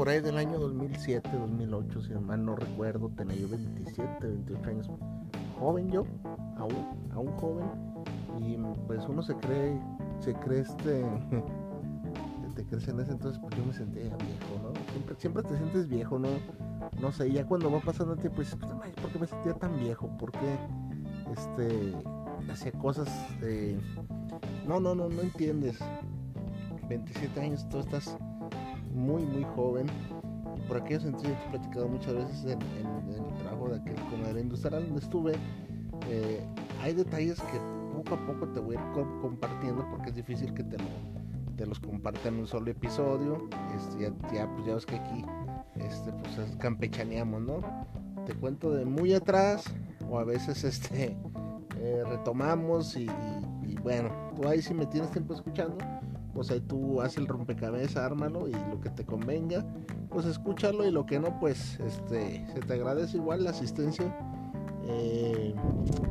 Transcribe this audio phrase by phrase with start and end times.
[0.00, 4.90] Por ahí del año 2007, 2008, si mal no recuerdo, tenía yo 27, 28 años.
[5.58, 6.06] Joven yo,
[6.56, 7.66] aún, aún joven.
[8.40, 9.78] Y pues uno se cree,
[10.20, 11.04] se cree este,
[12.56, 14.90] te crees en ese entonces, pues yo me sentía viejo, ¿no?
[14.90, 16.28] Siempre, siempre te sientes viejo, ¿no?
[16.98, 19.78] No sé, ya cuando va pasando el tiempo, pues, pues ¿por qué me sentía tan
[19.78, 20.08] viejo?
[20.16, 20.56] ¿Por qué,
[21.30, 21.94] este,
[22.50, 23.06] hacía cosas,
[23.42, 23.78] de...
[24.66, 25.78] no, no, no, no entiendes.
[26.88, 28.16] 27 años, tú estás
[28.90, 29.86] muy, muy joven.
[30.68, 32.60] Por aquellos sentidos he platicado muchas veces en,
[33.10, 35.32] el trabajo de aquel comedor industrial donde estuve.
[36.08, 36.44] Eh,
[36.82, 37.58] hay detalles que
[37.92, 40.76] poco a poco te voy a ir compartiendo porque es difícil que te,
[41.56, 43.48] te los comparta en un solo episodio.
[43.76, 45.24] Este, ya, pues ya ves que aquí
[45.76, 47.60] este, pues campechaneamos, ¿no?
[48.26, 49.64] Te cuento de muy atrás
[50.08, 51.16] o a veces este
[51.78, 53.06] eh, retomamos y,
[53.66, 55.78] y, bueno, tú ahí si me tienes tiempo escuchando,
[56.34, 59.64] pues ahí tú haces el rompecabezas, ármalo y lo que te convenga,
[60.08, 64.14] pues escúchalo y lo que no, pues este, se te agradece igual la asistencia
[64.86, 65.54] eh,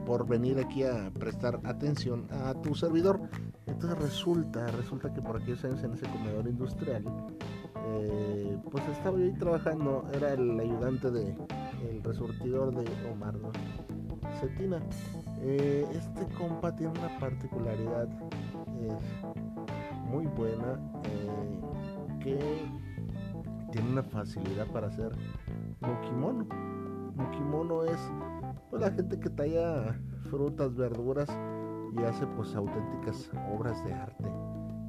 [0.05, 3.19] por venir aquí a prestar atención a tu servidor.
[3.65, 7.03] Entonces resulta, resulta que por aquellos años en ese comedor industrial,
[7.87, 11.35] eh, pues estaba yo ahí trabajando, era el ayudante de
[11.89, 13.35] el resurtidor de Omar
[14.39, 14.81] Cetina.
[15.41, 18.07] Eh, este compa tiene una particularidad
[20.09, 22.39] muy buena eh, que
[23.71, 25.15] tiene una facilidad para hacer
[25.81, 26.47] mukimono.
[27.15, 27.99] Mukimono es
[28.69, 29.99] pues la gente que talla
[30.29, 31.29] frutas, verduras
[31.97, 34.25] y hace pues auténticas obras de arte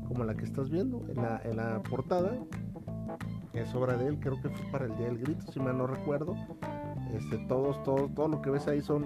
[0.07, 2.33] como la que estás viendo en la, en la portada.
[3.53, 5.87] Es obra de él creo que fue para el día del grito si mal no
[5.87, 6.35] recuerdo.
[7.15, 9.05] Este todos todos todo lo que ves ahí son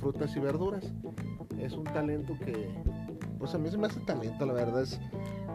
[0.00, 0.92] frutas y verduras.
[1.58, 2.68] Es un talento que
[3.38, 5.00] pues a mí se me hace talento, la verdad es,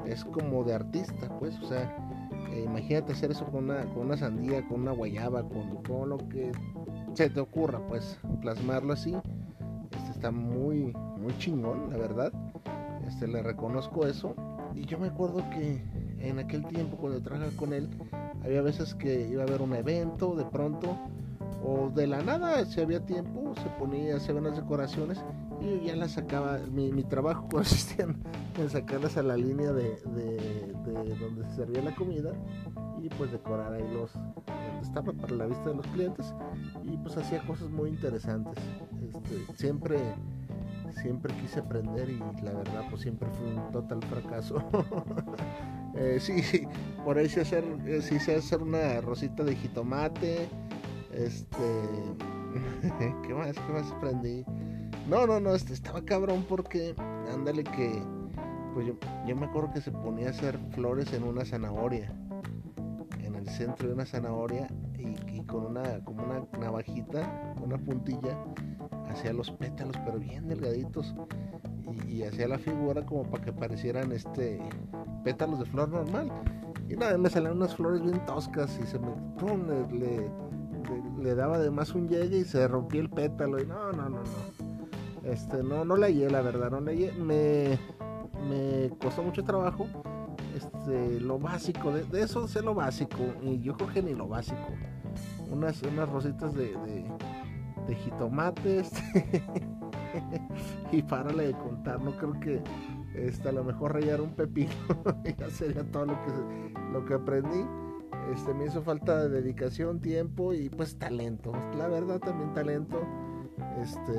[0.06, 1.96] es como de artista, pues, o sea,
[2.52, 6.18] eh, imagínate hacer eso con una, con una sandía, con una guayaba, con todo lo
[6.30, 6.52] que
[7.14, 9.16] se te ocurra, pues, plasmarlo así,
[9.98, 12.32] este está muy, muy chingón, la verdad,
[13.08, 14.36] este, le reconozco eso,
[14.76, 15.84] y yo me acuerdo que
[16.20, 17.90] en aquel tiempo cuando trabajaba con él,
[18.44, 20.98] había veces que iba a haber un evento, de pronto,
[21.66, 25.24] o de la nada, si había tiempo, se ponía, se ven las decoraciones
[25.64, 26.60] y ya las sacaba.
[26.72, 28.06] Mi, mi trabajo consistía
[28.58, 29.98] en, sacarlas a la línea de,
[31.20, 32.34] donde se servía la comida
[33.02, 36.34] y pues decorar ahí los donde estaba para la vista de los clientes
[36.84, 38.56] y pues hacía cosas muy interesantes.
[39.02, 40.00] Este, siempre
[41.02, 44.64] siempre quise aprender y la verdad pues siempre fue un total fracaso.
[45.96, 46.68] eh, sí,
[47.04, 50.48] por ahí sí hacer, eh, sí sé hacer una rosita de jitomate,
[51.12, 51.82] este,
[53.28, 53.56] ¿qué más?
[53.56, 54.46] ¿Qué más aprendí?
[55.08, 56.96] No, no, no, este estaba cabrón porque,
[57.34, 58.02] ándale que,
[58.74, 62.10] pues yo, me acuerdo que se ponía a hacer flores en una zanahoria,
[63.22, 68.38] en el centro de una zanahoria y, con una, como una navajita, una puntilla,
[69.10, 71.14] hacía los pétalos, pero bien delgaditos
[72.08, 74.62] y, hacía la figura como para que parecieran este
[75.26, 76.32] pétalos de flor normal.
[76.88, 80.30] Y nada, me salían unas flores bien toscas y se me pum, le,
[81.22, 84.03] le daba además un llegue y se rompía el pétalo y no, no,
[85.24, 87.80] Este, no, no leí la verdad, no leí, me,
[88.50, 89.88] me costó mucho trabajo.
[90.56, 94.68] Este, lo básico, de, eso sé lo básico, y yo creo que ni lo básico.
[95.50, 96.76] Unas, unas rositas de,
[97.88, 98.92] de, jitomates
[100.92, 102.62] y párale de contar, no creo que
[103.16, 104.72] este, a lo mejor rayar un pepino
[105.38, 107.66] ya sería todo lo que, lo que aprendí
[108.32, 111.52] este, me hizo falta de dedicación, tiempo y pues talento.
[111.78, 113.02] La verdad también talento.
[113.82, 114.14] Este,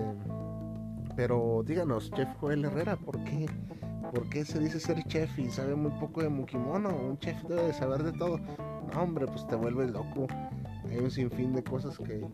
[1.17, 3.47] pero díganos, Chef Joel Herrera, ¿por qué?
[4.13, 6.91] ¿Por qué se dice ser chef y sabe muy poco de Mukimono?
[6.91, 8.39] Un chef debe de saber de todo.
[8.93, 10.27] No, hombre, pues te vuelves loco.
[10.89, 12.27] hay un sinfín de cosas que,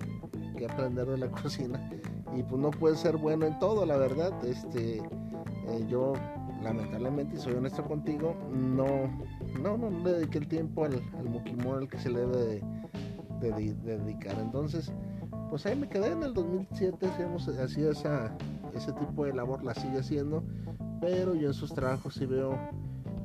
[0.57, 1.91] que aprender de la cocina
[2.37, 4.33] y pues no puedes ser bueno en todo, la verdad.
[4.45, 6.15] Este, eh, yo
[6.63, 8.87] lamentablemente, y soy honesto contigo, no,
[9.61, 12.63] no, no dediqué el tiempo al, al al que se le debe
[13.41, 14.39] de, dedicar.
[14.39, 14.93] Entonces,
[15.49, 18.37] pues ahí me quedé en el 2007, hacíamos, hacía esa,
[18.75, 20.43] ese tipo de labor, la sigue haciendo,
[21.01, 22.59] pero yo en sus trabajos sí veo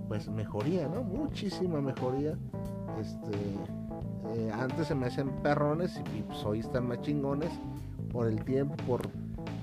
[0.08, 1.04] pues mejoría, ¿no?
[1.04, 2.38] Muchísima mejoría.
[3.00, 3.38] Este,
[4.36, 7.52] eh, antes se me hacían perrones y, pues hoy están más chingones
[8.12, 9.02] por el tiempo, por,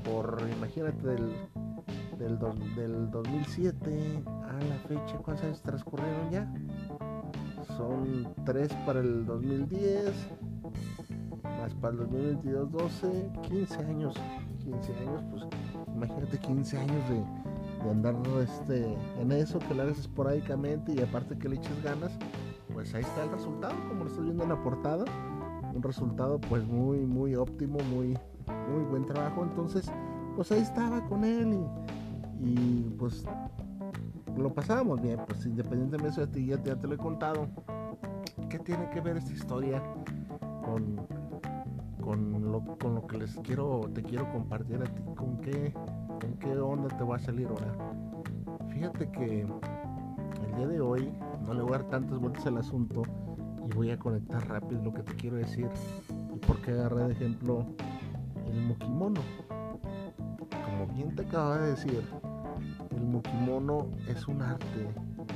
[0.05, 1.33] por imagínate, del,
[2.19, 2.39] del,
[2.77, 6.53] del 2007 a la fecha, ¿cuántos años transcurrieron ya?
[7.77, 10.13] Son tres para el 2010,
[11.43, 14.15] más para el 2022, 12, 15 años.
[14.63, 15.45] 15 años, pues
[15.95, 21.37] imagínate 15 años de, de andar este, en eso, que lo hagas esporádicamente y aparte
[21.37, 22.13] que le eches ganas,
[22.73, 25.05] pues ahí está el resultado, como lo estás viendo en la portada.
[25.75, 28.19] Un resultado pues muy, muy óptimo, muy,
[28.71, 29.43] muy buen trabajo.
[29.43, 29.91] Entonces,
[30.37, 31.59] pues ahí estaba con él
[32.41, 33.25] y, pues
[34.37, 37.49] lo pasábamos bien, pues independientemente de ti, ya, te lo he contado.
[38.49, 39.83] ¿Qué tiene que ver esta historia
[40.65, 40.97] con,
[42.61, 45.03] con lo que les quiero, te quiero compartir a ti?
[45.17, 47.75] ¿Con qué, con qué onda te va a salir ahora?
[48.69, 51.13] Fíjate que el día de hoy
[51.47, 53.03] no le voy a dar tantas vueltas al asunto
[53.67, 55.69] y voy a conectar rápido lo que te quiero decir
[56.35, 57.67] y por qué agarré de ejemplo
[58.47, 59.21] el mukimono.
[60.67, 62.05] Como bien te acaba de decir,
[62.91, 64.89] el mukimono es un arte,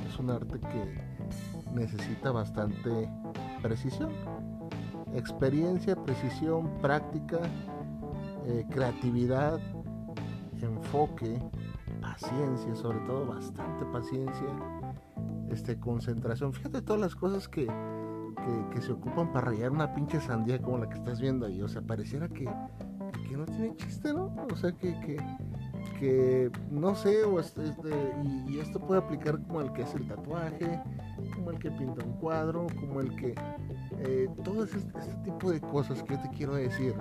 [0.07, 3.09] es un arte que necesita bastante
[3.61, 4.11] precisión,
[5.13, 7.39] experiencia, precisión, práctica,
[8.45, 9.59] eh, creatividad,
[10.61, 11.39] enfoque,
[12.01, 14.47] paciencia, sobre todo bastante paciencia,
[15.49, 16.53] este, concentración.
[16.53, 17.67] Fíjate todas las cosas que,
[18.73, 21.61] que, se ocupan para rayar una pinche sandía como la que estás viendo ahí.
[21.61, 22.45] O sea, pareciera que,
[23.27, 24.33] que no tiene chiste, ¿no?
[24.51, 25.17] O sea, que, que,
[25.99, 27.61] que no sé, o este,
[28.47, 30.81] y, esto puede aplicar como el que hace el tatuaje,
[31.35, 33.35] como el que pinta un cuadro, como el que...
[33.99, 34.79] Eh, todo este,
[35.23, 36.93] tipo de cosas que yo te quiero decir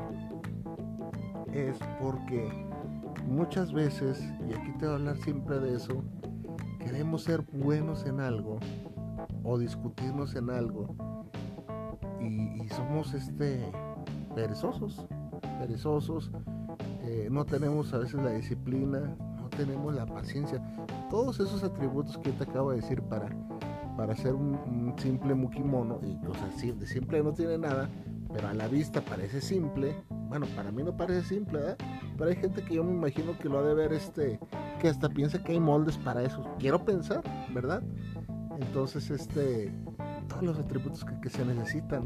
[1.52, 2.50] es porque
[3.26, 6.02] muchas veces, y aquí te voy a hablar siempre de eso,
[6.78, 8.58] queremos ser buenos en algo
[9.43, 10.94] o discutirnos en algo
[12.20, 13.60] y, somos este
[14.34, 15.06] perezosos,
[15.60, 16.31] perezosos,
[17.02, 20.60] eh, no tenemos a veces la disciplina, no tenemos la paciencia,
[21.08, 23.28] todos esos atributos que te acabo de decir para,
[23.96, 27.88] para ser un, simple mukimono, y o sea, de simple no tiene nada,
[28.32, 29.94] pero a la vista parece simple,
[30.28, 31.76] bueno, para mí no parece simple,
[32.16, 34.38] pero hay gente que yo me imagino que lo ha de ver este,
[34.81, 37.22] que hasta piensa que hay moldes para eso, quiero pensar,
[37.52, 37.82] ¿verdad?
[38.60, 39.72] Entonces, este,
[40.28, 42.04] todos los atributos que, se necesitan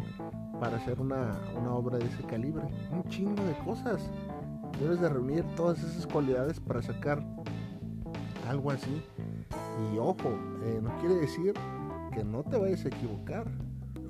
[0.61, 1.39] para hacer una,
[1.71, 2.65] obra de ese calibre.
[2.91, 4.11] Un chingo de cosas.
[4.81, 7.25] Debes de reunir todas esas cualidades para sacar
[8.49, 9.03] algo así.
[9.93, 10.29] Y ojo,
[10.65, 11.55] eh, no quiere decir
[12.11, 13.47] que no te vayas a equivocar.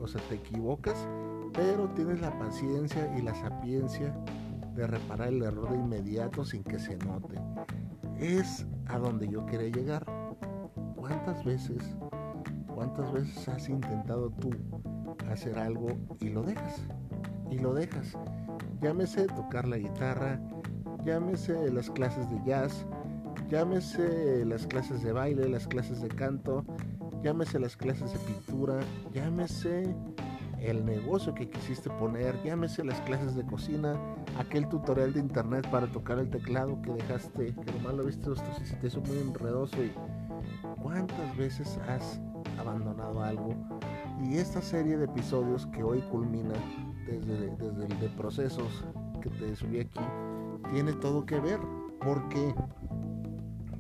[0.01, 1.07] O sea, te equivocas,
[1.53, 4.15] pero tienes la paciencia y la sapiencia
[4.75, 7.35] de reparar el error de inmediato sin que se note.
[8.19, 10.07] Es a donde yo quería llegar.
[10.97, 11.97] ¿Cuántas veces
[12.81, 14.49] ¿Cuántas veces has intentado tú
[15.31, 16.81] hacer algo y lo dejas?
[17.51, 18.17] Y lo dejas.
[18.81, 20.41] Llámese tocar la guitarra,
[21.05, 22.87] llámese las clases de jazz,
[23.51, 26.65] llámese las clases de baile, las clases de canto,
[27.23, 28.81] llámese las clases de pintura,
[29.13, 29.95] llámese
[30.61, 33.95] el negocio que quisiste poner, llámese las clases de cocina,
[34.39, 38.65] aquel tutorial de internet para tocar el teclado que dejaste, que nomás lo viste esto
[38.65, 39.93] se te hizo muy enredoso y
[40.83, 42.21] cuántas veces has
[42.59, 43.55] abandonado algo.
[44.23, 46.55] Y esta serie de episodios que hoy culmina
[47.07, 48.85] desde, desde el de procesos
[49.23, 50.01] que te subí aquí,
[50.73, 51.61] tiene todo que ver.
[52.01, 52.55] porque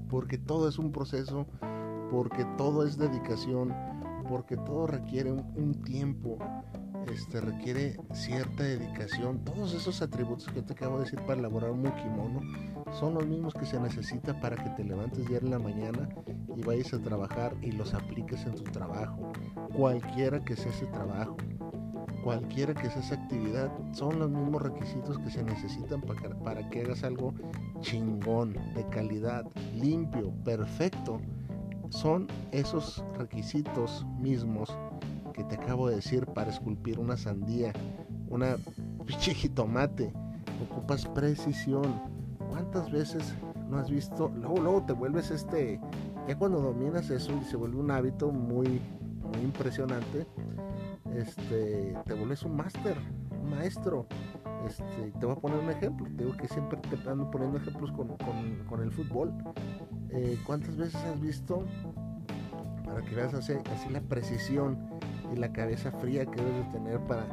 [0.09, 1.47] Porque todo es un proceso,
[2.11, 3.75] porque todo es dedicación,
[4.29, 6.38] porque todo requiere un, tiempo,
[7.12, 9.45] este, requiere cierta dedicación.
[9.45, 12.40] Todos esos atributos que te acabo de decir para elaborar un kimono
[12.99, 16.09] son los mismos que se necesita para que te levantes día en la mañana
[16.57, 19.33] y vayas a trabajar y los apliques en tu trabajo.
[19.73, 21.37] Cualquiera que sea ese trabajo,
[22.25, 26.83] cualquiera que sea esa actividad, son los mismos requisitos que se necesitan para, para que
[26.83, 27.35] hagas algo
[27.81, 31.21] chingón, de calidad, limpio, perfecto.
[31.90, 34.76] Son esos requisitos mismos
[35.35, 37.73] que te acabo de decir para esculpir una sandía,
[38.28, 38.56] una
[39.06, 40.12] pinche jitomate.
[40.70, 42.00] Ocupas precisión,
[42.50, 43.35] ¿Cuántas veces
[43.68, 44.28] no has visto?
[44.37, 45.80] Luego, luego te vuelves este,
[46.26, 48.80] ya cuando dominas eso y se vuelve un hábito muy,
[49.23, 50.26] muy impresionante,
[51.14, 52.97] este, te vuelves un máster,
[53.49, 54.06] maestro.
[54.67, 56.07] Este, te voy a poner un ejemplo.
[56.17, 59.33] Te digo que siempre te ando poniendo ejemplos con, con, con el fútbol.
[60.11, 61.64] Eh, ¿Cuántas veces has visto,
[62.85, 64.79] para que veas así, así, la precisión
[65.33, 67.26] y la cabeza fría que debes de tener para,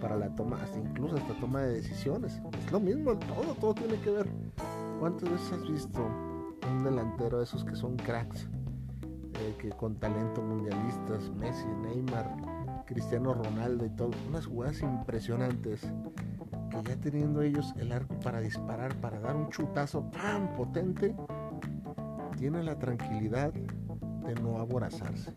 [0.00, 2.40] para la toma, hasta incluso hasta toma de decisiones?
[2.64, 4.28] Es lo mismo, todo, todo tiene que ver.
[4.98, 6.06] ¿Cuántas veces has visto
[6.70, 8.48] un delantero de esos que son cracks?
[9.40, 12.34] Eh, que con talento mundialistas, Messi, Neymar,
[12.86, 15.86] Cristiano Ronaldo y todo, unas jugadas impresionantes
[16.82, 21.14] que ya teniendo ellos el arco para disparar, para dar un chutazo tan potente,
[22.36, 25.32] tiene la tranquilidad de no aborazarse.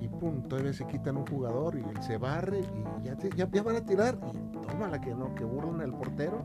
[0.00, 3.84] Y pum, todavía se quitan un jugador y él se barre y ya, van a
[3.84, 6.44] tirar y toma la que no, que burlan al portero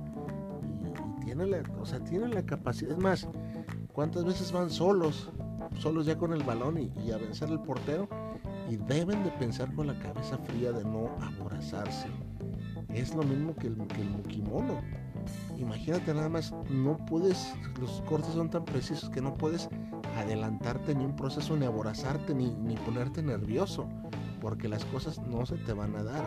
[0.63, 2.91] y, tiene la, o sea, tiene la capacidad.
[2.91, 3.27] Es más,
[3.93, 5.31] ¿cuántas veces van solos?
[5.79, 8.07] Solos ya con el balón y, y a vencer al portero
[8.69, 12.07] y deben de pensar con la cabeza fría de no aborazarse.
[12.93, 14.81] Es lo mismo que el, que mukimono
[15.57, 19.69] imagínate nada más, no puedes, los cortes son tan precisos que no puedes
[20.17, 23.87] adelantarte ni un proceso, ni aborazarte, ni, ni ponerte nervioso,
[24.39, 26.25] porque las cosas no se te van a dar.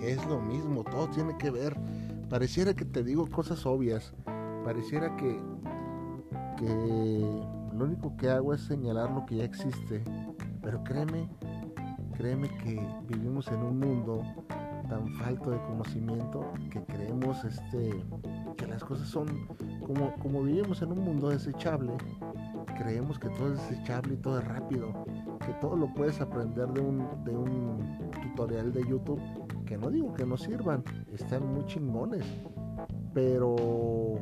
[0.00, 1.76] Es lo mismo, todo tiene que ver.
[2.28, 4.14] Pareciera que te digo cosas obvias,
[4.64, 5.40] pareciera que,
[6.56, 7.42] que
[7.74, 10.02] lo único que hago es señalar lo que ya existe,
[10.62, 11.28] pero créeme,
[12.16, 14.22] créeme que vivimos en un mundo
[14.88, 18.04] tan falto de conocimiento que creemos este
[18.56, 19.26] que las cosas son
[19.86, 21.92] como, como vivimos en un mundo desechable
[22.78, 24.92] creemos que todo es desechable y todo es rápido
[25.44, 29.20] que todo lo puedes aprender de un, de un tutorial de youtube
[29.66, 32.24] que no digo que no sirvan están muy chingones
[33.12, 34.16] pero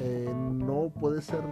[0.00, 1.42] eh, no puede ser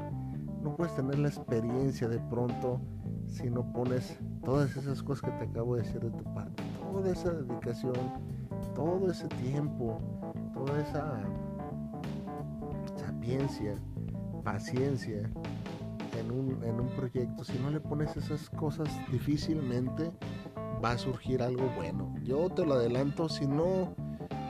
[0.63, 2.81] no puedes tener la experiencia de pronto
[3.27, 7.13] si no pones todas esas cosas que te acabo de decir de tu parte toda
[7.13, 7.95] esa dedicación,
[8.75, 9.99] todo ese tiempo,
[10.53, 11.23] toda esa
[12.97, 13.75] sapiencia,
[14.43, 15.31] paciencia
[16.19, 20.11] en un, en un proyecto, si no le pones esas cosas, difícilmente
[20.85, 22.13] va a surgir algo bueno.
[22.25, 23.95] Yo te lo adelanto, si no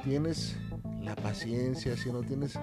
[0.03, 0.57] tienes
[1.01, 2.59] la paciencia, si no tienes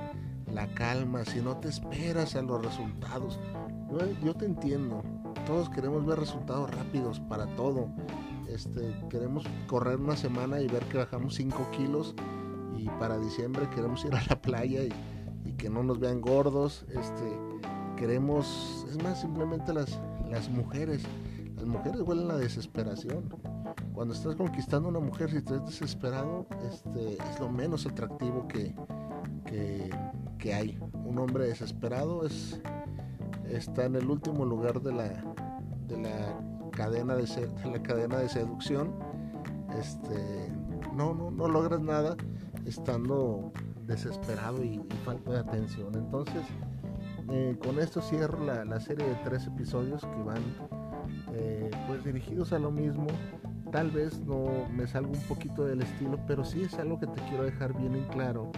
[0.52, 3.40] la calma, si no te esperas a los resultados,
[3.92, 5.04] yo, yo te entiendo.
[5.46, 7.90] Todos queremos ver resultados rápidos para todo
[8.50, 12.16] este, queremos correr una semana y ver que bajamos 5 kilos
[12.78, 14.94] y para diciembre queremos ir a la playa y,
[15.58, 16.86] que no nos vean gordos.
[16.90, 17.40] Este,
[17.96, 19.98] queremos, es más, simplemente las,
[20.52, 21.04] mujeres.
[21.56, 23.34] Las mujeres huelen la desesperación.
[23.94, 28.76] Cuando estás conquistando una mujer, si estás desesperado, este, es lo menos atractivo que,
[30.38, 30.78] que, hay.
[31.06, 32.62] Un hombre desesperado es,
[33.50, 35.10] está en el último lugar de la,
[35.88, 36.47] de la
[36.78, 37.26] cadena de,
[37.66, 38.94] la cadena de seducción,
[39.80, 40.54] este,
[40.96, 42.16] no, no, no logras nada
[42.66, 43.52] estando
[43.88, 45.96] desesperado y, falta de atención.
[45.96, 46.44] Entonces,
[47.32, 50.44] eh, con esto cierro la, serie de tres episodios que van
[51.34, 53.08] eh, pues dirigidos a lo mismo.
[53.72, 57.22] Tal vez no me salga un poquito del estilo, pero sí es algo que te
[57.24, 58.52] quiero dejar bien en claro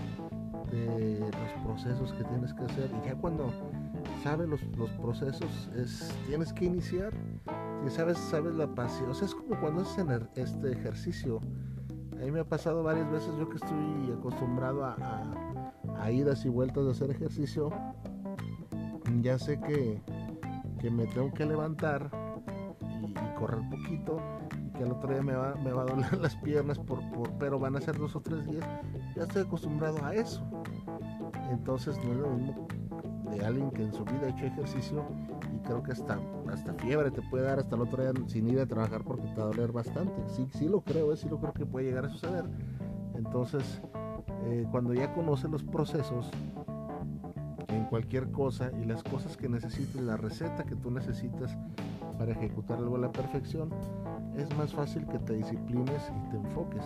[0.72, 2.92] de los procesos que tienes que hacer.
[3.02, 3.50] Y ya cuando
[4.24, 7.14] sabes los, los procesos, es, tienes que iniciar
[7.86, 9.10] y sabes, sabes la pasión.
[9.10, 10.06] O sea, es como cuando haces
[10.36, 11.40] este ejercicio.
[12.14, 14.98] A mí me ha pasado varias veces, yo que estoy acostumbrado a,
[15.98, 17.72] a, idas y vueltas de hacer ejercicio,
[19.22, 20.02] ya sé que,
[20.80, 22.12] que me tengo que levantar
[23.02, 24.20] y, correr poquito,
[24.66, 27.32] y que al otro día me va, me va a doler las piernas, por, por,
[27.38, 28.68] pero van a ser dos o tres días.
[29.16, 30.44] Ya estoy acostumbrado a eso.
[31.50, 32.68] Entonces no es lo mismo
[33.32, 35.06] de alguien que en su vida ha hecho ejercicio
[35.38, 35.38] y
[35.70, 36.20] creo que hasta,
[36.52, 39.36] hasta fiebre te puede dar hasta el otro día sin ir a trabajar porque te
[39.36, 40.16] va a doler bastante.
[40.28, 41.18] Sí, sí lo creo, ¿eh?
[41.18, 42.46] sí lo creo que puede llegar a suceder.
[43.14, 43.80] Entonces,
[44.46, 46.32] eh, cuando ya conoces los procesos
[47.68, 51.56] en cualquier cosa y las cosas que necesites, la receta que tú necesitas
[52.18, 53.70] para ejecutar algo a la perfección,
[54.36, 56.84] es más fácil que te disciplines y te enfoques.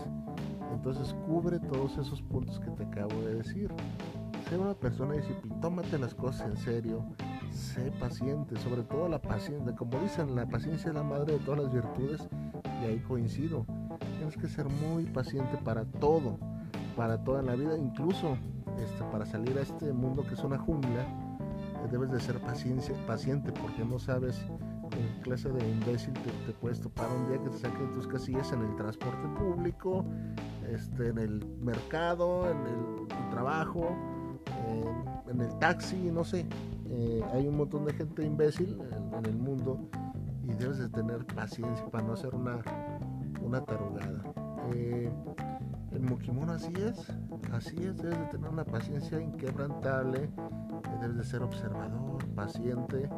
[0.73, 3.71] Entonces cubre todos esos puntos que te acabo de decir.
[4.49, 7.05] Sé una persona disciplinada, tómate las cosas en serio,
[7.53, 11.63] sé paciente, sobre todo la paciencia, como dicen, la paciencia es la madre de todas
[11.63, 12.27] las virtudes
[12.81, 13.65] y ahí coincido.
[14.17, 16.37] Tienes que ser muy paciente para todo,
[16.95, 18.37] para toda la vida, incluso
[18.79, 22.95] este, para salir a este mundo que es una jungla, eh, debes de ser paciencia,
[23.05, 24.45] paciente porque no sabes
[24.91, 28.51] en clase de imbécil te, te, puedes topar un día que te saquen tus casillas
[28.51, 30.05] en el transporte público,
[30.69, 33.95] este, en el mercado, en el trabajo,
[35.33, 36.45] en el taxi, no sé.
[36.95, 38.77] Eh, hay un montón de gente imbécil
[39.17, 39.89] en, el mundo
[40.43, 42.59] y debes de tener paciencia para no hacer una,
[43.41, 44.21] una tarugada.
[44.73, 45.11] Eh,
[45.91, 47.11] El mukimono así es,
[47.51, 50.29] así es, debes de tener una paciencia inquebrantable,
[51.01, 53.09] debes de ser observador, paciente,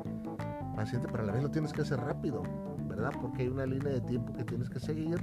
[0.75, 2.43] paciente, pero a la vez lo tienes que hacer rápido,
[2.87, 3.11] ¿verdad?
[3.21, 5.19] Porque hay una línea de tiempo que tienes que seguir,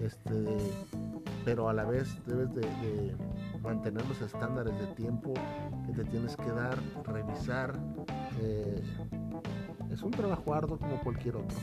[0.00, 0.56] este,
[1.44, 3.16] pero a la vez debes de, de
[3.62, 5.32] mantener los estándares de tiempo
[5.86, 7.78] que te tienes que dar, revisar.
[8.40, 8.82] eh,
[9.90, 11.58] es un trabajo arduo como cualquier otro.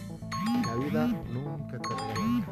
[0.67, 2.47] La vida nunca te regala.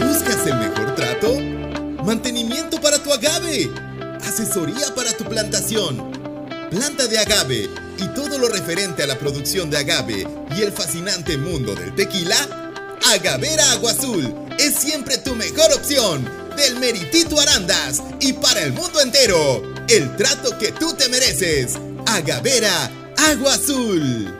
[0.00, 2.04] ¿Buscas el mejor trato?
[2.04, 3.70] Mantenimiento para tu agave.
[4.20, 6.10] Asesoría para tu plantación.
[6.70, 10.26] Planta de agave y todo lo referente a la producción de agave
[10.56, 12.36] y el fascinante mundo del tequila.
[13.12, 16.28] Agavera Agua Azul es siempre tu mejor opción.
[16.56, 19.62] Del Meritito Arandas y para el mundo entero.
[19.88, 21.74] El trato que tú te mereces.
[22.06, 24.37] Agavera Agua Azul.